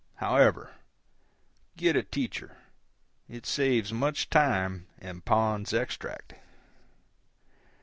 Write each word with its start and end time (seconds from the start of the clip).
However, 0.15 0.73
get 1.77 1.95
a 1.95 2.01
teacher; 2.01 2.57
it 3.29 3.45
saves 3.45 3.93
much 3.93 4.31
time 4.31 4.87
and 4.97 5.23
Pond's 5.23 5.75
Extract. 5.75 6.33